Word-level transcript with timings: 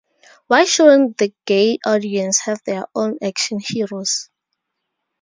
Why 0.47 0.65
shouldn't 0.65 1.19
the 1.19 1.31
gay 1.45 1.77
audience 1.85 2.39
have 2.45 2.59
their 2.65 2.87
own 2.95 3.19
action 3.21 3.59
heroes? 3.63 4.31